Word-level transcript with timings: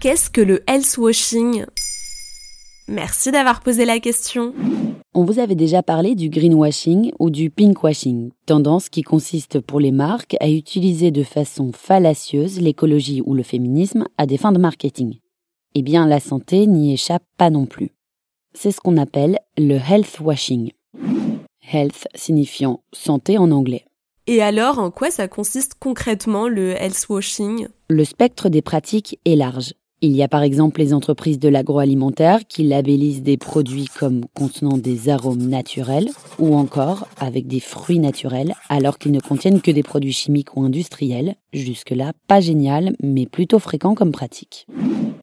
Qu'est-ce 0.00 0.30
que 0.30 0.40
le 0.40 0.62
health 0.66 0.96
washing? 0.96 1.66
Merci 2.88 3.30
d'avoir 3.32 3.60
posé 3.60 3.84
la 3.84 4.00
question. 4.00 4.54
On 5.12 5.24
vous 5.24 5.38
avait 5.38 5.54
déjà 5.54 5.82
parlé 5.82 6.14
du 6.14 6.30
greenwashing 6.30 7.12
ou 7.18 7.28
du 7.28 7.50
pinkwashing, 7.50 8.30
tendance 8.46 8.88
qui 8.88 9.02
consiste 9.02 9.60
pour 9.60 9.78
les 9.78 9.92
marques 9.92 10.38
à 10.40 10.48
utiliser 10.48 11.10
de 11.10 11.22
façon 11.22 11.70
fallacieuse 11.74 12.62
l'écologie 12.62 13.20
ou 13.26 13.34
le 13.34 13.42
féminisme 13.42 14.06
à 14.16 14.24
des 14.24 14.38
fins 14.38 14.52
de 14.52 14.58
marketing. 14.58 15.18
Eh 15.74 15.82
bien, 15.82 16.06
la 16.06 16.18
santé 16.18 16.66
n'y 16.66 16.94
échappe 16.94 17.24
pas 17.36 17.50
non 17.50 17.66
plus. 17.66 17.90
C'est 18.54 18.72
ce 18.72 18.80
qu'on 18.80 18.96
appelle 18.96 19.38
le 19.58 19.74
health 19.74 20.18
washing. 20.20 20.70
Health 21.70 22.08
signifiant 22.14 22.80
santé 22.94 23.36
en 23.36 23.50
anglais. 23.50 23.84
Et 24.26 24.40
alors, 24.40 24.78
en 24.78 24.90
quoi 24.90 25.10
ça 25.10 25.28
consiste 25.28 25.74
concrètement 25.78 26.48
le 26.48 26.70
health 26.70 27.06
washing? 27.10 27.68
Le 27.90 28.04
spectre 28.04 28.48
des 28.48 28.62
pratiques 28.62 29.18
est 29.26 29.36
large. 29.36 29.74
Il 30.02 30.16
y 30.16 30.22
a 30.22 30.28
par 30.28 30.42
exemple 30.42 30.80
les 30.80 30.94
entreprises 30.94 31.38
de 31.38 31.50
l'agroalimentaire 31.50 32.46
qui 32.48 32.62
labellisent 32.62 33.22
des 33.22 33.36
produits 33.36 33.84
comme 33.84 34.24
contenant 34.34 34.78
des 34.78 35.10
arômes 35.10 35.46
naturels 35.46 36.08
ou 36.38 36.54
encore 36.54 37.06
avec 37.18 37.46
des 37.46 37.60
fruits 37.60 37.98
naturels 37.98 38.54
alors 38.70 38.96
qu'ils 38.96 39.12
ne 39.12 39.20
contiennent 39.20 39.60
que 39.60 39.70
des 39.70 39.82
produits 39.82 40.14
chimiques 40.14 40.56
ou 40.56 40.62
industriels. 40.62 41.34
Jusque-là, 41.52 42.14
pas 42.28 42.40
génial, 42.40 42.96
mais 43.02 43.26
plutôt 43.26 43.58
fréquent 43.58 43.94
comme 43.94 44.10
pratique. 44.10 44.66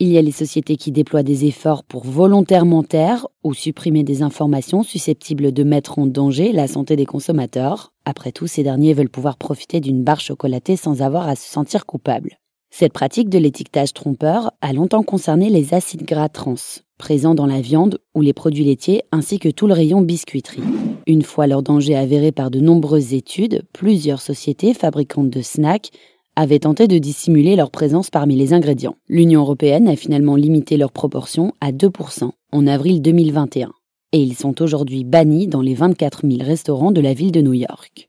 Il 0.00 0.08
y 0.08 0.18
a 0.18 0.22
les 0.22 0.32
sociétés 0.32 0.76
qui 0.76 0.92
déploient 0.92 1.22
des 1.22 1.46
efforts 1.46 1.82
pour 1.82 2.04
volontairement 2.04 2.82
taire 2.82 3.26
ou 3.42 3.54
supprimer 3.54 4.04
des 4.04 4.22
informations 4.22 4.82
susceptibles 4.82 5.50
de 5.50 5.64
mettre 5.64 5.98
en 5.98 6.06
danger 6.06 6.52
la 6.52 6.68
santé 6.68 6.94
des 6.94 7.06
consommateurs. 7.06 7.94
Après 8.04 8.32
tout, 8.32 8.46
ces 8.46 8.64
derniers 8.64 8.92
veulent 8.92 9.08
pouvoir 9.08 9.38
profiter 9.38 9.80
d'une 9.80 10.04
barre 10.04 10.20
chocolatée 10.20 10.76
sans 10.76 11.00
avoir 11.00 11.26
à 11.26 11.36
se 11.36 11.50
sentir 11.50 11.86
coupable. 11.86 12.38
Cette 12.70 12.92
pratique 12.92 13.28
de 13.28 13.38
l'étiquetage 13.38 13.92
trompeur 13.92 14.52
a 14.60 14.72
longtemps 14.72 15.02
concerné 15.02 15.50
les 15.50 15.74
acides 15.74 16.04
gras 16.04 16.28
trans, 16.28 16.54
présents 16.98 17.34
dans 17.34 17.46
la 17.46 17.60
viande 17.60 17.98
ou 18.14 18.20
les 18.20 18.32
produits 18.32 18.64
laitiers 18.64 19.02
ainsi 19.10 19.38
que 19.38 19.48
tout 19.48 19.66
le 19.66 19.74
rayon 19.74 20.00
biscuiterie. 20.00 20.62
Une 21.06 21.22
fois 21.22 21.46
leur 21.46 21.62
danger 21.62 21.96
avéré 21.96 22.30
par 22.32 22.50
de 22.50 22.60
nombreuses 22.60 23.14
études, 23.14 23.62
plusieurs 23.72 24.20
sociétés 24.20 24.74
fabricantes 24.74 25.30
de 25.30 25.40
snacks 25.40 25.90
avaient 26.36 26.60
tenté 26.60 26.86
de 26.86 26.98
dissimuler 26.98 27.56
leur 27.56 27.70
présence 27.70 28.10
parmi 28.10 28.36
les 28.36 28.52
ingrédients. 28.52 28.96
L'Union 29.08 29.40
européenne 29.40 29.88
a 29.88 29.96
finalement 29.96 30.36
limité 30.36 30.76
leur 30.76 30.92
proportion 30.92 31.52
à 31.60 31.72
2% 31.72 32.30
en 32.52 32.66
avril 32.66 33.02
2021. 33.02 33.72
Et 34.12 34.22
ils 34.22 34.36
sont 34.36 34.62
aujourd'hui 34.62 35.04
bannis 35.04 35.48
dans 35.48 35.62
les 35.62 35.74
24 35.74 36.26
000 36.26 36.42
restaurants 36.42 36.92
de 36.92 37.00
la 37.00 37.12
ville 37.12 37.32
de 37.32 37.40
New 37.40 37.54
York. 37.54 38.07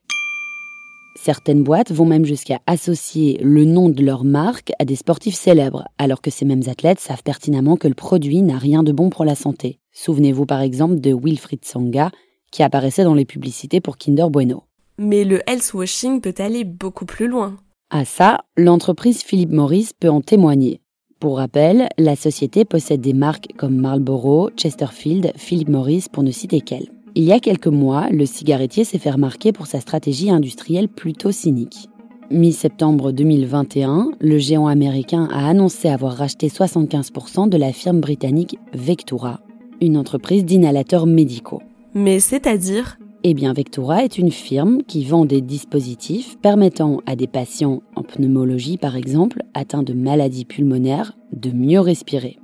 Certaines 1.16 1.62
boîtes 1.62 1.92
vont 1.92 2.06
même 2.06 2.24
jusqu'à 2.24 2.60
associer 2.66 3.38
le 3.42 3.64
nom 3.64 3.88
de 3.88 4.02
leur 4.02 4.24
marque 4.24 4.72
à 4.78 4.84
des 4.84 4.96
sportifs 4.96 5.34
célèbres, 5.34 5.84
alors 5.98 6.22
que 6.22 6.30
ces 6.30 6.44
mêmes 6.44 6.62
athlètes 6.66 7.00
savent 7.00 7.22
pertinemment 7.22 7.76
que 7.76 7.88
le 7.88 7.94
produit 7.94 8.42
n'a 8.42 8.58
rien 8.58 8.82
de 8.82 8.92
bon 8.92 9.10
pour 9.10 9.24
la 9.24 9.34
santé. 9.34 9.78
Souvenez-vous 9.92 10.46
par 10.46 10.60
exemple 10.60 11.00
de 11.00 11.12
Wilfried 11.12 11.64
Sanga, 11.64 12.10
qui 12.52 12.62
apparaissait 12.62 13.04
dans 13.04 13.14
les 13.14 13.24
publicités 13.24 13.80
pour 13.80 13.98
Kinder 13.98 14.30
Bueno. 14.30 14.64
Mais 14.98 15.24
le 15.24 15.40
health 15.48 15.74
washing 15.74 16.20
peut 16.20 16.34
aller 16.38 16.64
beaucoup 16.64 17.06
plus 17.06 17.26
loin. 17.26 17.56
À 17.90 18.04
ça, 18.04 18.38
l'entreprise 18.56 19.22
Philip 19.22 19.50
Morris 19.50 19.90
peut 19.98 20.10
en 20.10 20.20
témoigner. 20.20 20.80
Pour 21.18 21.36
rappel, 21.36 21.88
la 21.98 22.16
société 22.16 22.64
possède 22.64 23.00
des 23.00 23.12
marques 23.12 23.48
comme 23.58 23.76
Marlboro, 23.76 24.50
Chesterfield, 24.56 25.32
Philip 25.36 25.68
Morris 25.68 26.06
pour 26.10 26.22
ne 26.22 26.30
citer 26.30 26.60
qu'elles. 26.60 26.90
Il 27.16 27.24
y 27.24 27.32
a 27.32 27.40
quelques 27.40 27.66
mois, 27.66 28.08
le 28.10 28.24
cigarettier 28.24 28.84
s'est 28.84 28.98
fait 28.98 29.10
remarquer 29.10 29.52
pour 29.52 29.66
sa 29.66 29.80
stratégie 29.80 30.30
industrielle 30.30 30.88
plutôt 30.88 31.32
cynique. 31.32 31.88
Mi-septembre 32.30 33.10
2021, 33.10 34.12
le 34.20 34.38
géant 34.38 34.68
américain 34.68 35.28
a 35.32 35.48
annoncé 35.48 35.88
avoir 35.88 36.12
racheté 36.12 36.46
75% 36.46 37.48
de 37.48 37.56
la 37.56 37.72
firme 37.72 38.00
britannique 38.00 38.58
Vectura, 38.72 39.40
une 39.80 39.96
entreprise 39.96 40.44
d'inhalateurs 40.44 41.06
médicaux. 41.06 41.62
Mais 41.94 42.20
c'est-à-dire? 42.20 42.98
Eh 43.24 43.34
bien, 43.34 43.52
Vectura 43.52 44.04
est 44.04 44.16
une 44.16 44.30
firme 44.30 44.84
qui 44.84 45.04
vend 45.04 45.24
des 45.24 45.40
dispositifs 45.40 46.38
permettant 46.40 47.00
à 47.06 47.16
des 47.16 47.26
patients 47.26 47.82
en 47.96 48.04
pneumologie, 48.04 48.78
par 48.78 48.94
exemple, 48.94 49.42
atteints 49.54 49.82
de 49.82 49.94
maladies 49.94 50.44
pulmonaires, 50.44 51.18
de 51.32 51.50
mieux 51.50 51.80
respirer. 51.80 52.38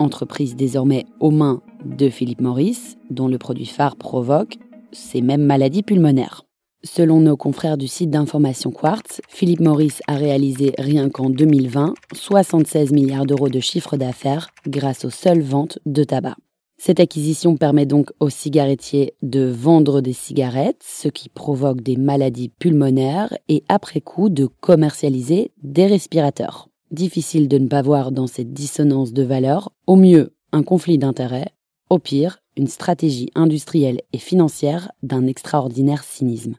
Entreprise 0.00 0.56
désormais 0.56 1.06
aux 1.20 1.30
mains 1.30 1.62
de 1.84 2.08
Philip 2.08 2.40
Morris, 2.40 2.96
dont 3.10 3.28
le 3.28 3.38
produit 3.38 3.66
phare 3.66 3.96
provoque 3.96 4.58
ces 4.92 5.20
mêmes 5.20 5.44
maladies 5.44 5.82
pulmonaires. 5.82 6.44
Selon 6.82 7.20
nos 7.20 7.36
confrères 7.36 7.76
du 7.76 7.88
site 7.88 8.10
d'information 8.10 8.70
Quartz, 8.70 9.20
Philip 9.28 9.60
Morris 9.60 9.98
a 10.06 10.14
réalisé 10.14 10.72
rien 10.78 11.10
qu'en 11.10 11.28
2020 11.28 11.94
76 12.14 12.92
milliards 12.92 13.26
d'euros 13.26 13.50
de 13.50 13.60
chiffre 13.60 13.98
d'affaires 13.98 14.48
grâce 14.66 15.04
aux 15.04 15.10
seules 15.10 15.42
ventes 15.42 15.78
de 15.84 16.04
tabac. 16.04 16.36
Cette 16.78 16.98
acquisition 16.98 17.58
permet 17.58 17.84
donc 17.84 18.10
aux 18.20 18.30
cigarettiers 18.30 19.12
de 19.20 19.44
vendre 19.44 20.00
des 20.00 20.14
cigarettes, 20.14 20.82
ce 20.82 21.08
qui 21.08 21.28
provoque 21.28 21.82
des 21.82 21.98
maladies 21.98 22.48
pulmonaires, 22.48 23.36
et 23.48 23.62
après 23.68 24.00
coup 24.00 24.30
de 24.30 24.46
commercialiser 24.46 25.52
des 25.62 25.86
respirateurs. 25.86 26.70
Difficile 26.90 27.48
de 27.48 27.58
ne 27.58 27.68
pas 27.68 27.82
voir 27.82 28.12
dans 28.12 28.26
cette 28.26 28.54
dissonance 28.54 29.12
de 29.12 29.22
valeurs, 29.22 29.74
au 29.86 29.96
mieux 29.96 30.32
un 30.52 30.62
conflit 30.62 30.96
d'intérêts, 30.96 31.52
au 31.90 31.98
pire 31.98 32.38
une 32.56 32.68
stratégie 32.68 33.30
industrielle 33.34 34.02
et 34.12 34.18
financière 34.18 34.92
d'un 35.02 35.26
extraordinaire 35.26 36.04
cynisme. 36.04 36.56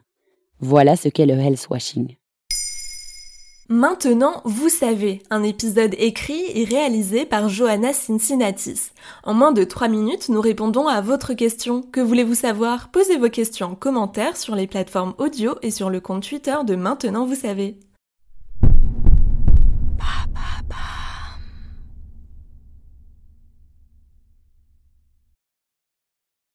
Voilà 0.60 0.96
ce 0.96 1.08
qu'est 1.08 1.26
le 1.26 1.34
health 1.34 1.66
washing. 1.70 2.16
Maintenant, 3.68 4.42
vous 4.44 4.68
savez, 4.68 5.22
un 5.30 5.42
épisode 5.42 5.94
écrit 5.96 6.42
et 6.54 6.64
réalisé 6.64 7.24
par 7.24 7.48
Johanna 7.48 7.92
Cincinnatis. 7.92 8.90
En 9.24 9.32
moins 9.32 9.52
de 9.52 9.64
3 9.64 9.88
minutes, 9.88 10.28
nous 10.28 10.40
répondons 10.40 10.88
à 10.88 11.00
votre 11.00 11.32
question. 11.32 11.82
Que 11.82 12.00
voulez-vous 12.00 12.34
savoir? 12.34 12.90
Posez 12.90 13.16
vos 13.16 13.30
questions 13.30 13.68
en 13.68 13.74
commentaire 13.74 14.36
sur 14.36 14.54
les 14.56 14.66
plateformes 14.66 15.14
audio 15.18 15.54
et 15.62 15.70
sur 15.70 15.88
le 15.88 16.00
compte 16.00 16.28
Twitter 16.28 16.56
de 16.66 16.74
Maintenant, 16.74 17.24
vous 17.24 17.36
savez. 17.36 17.78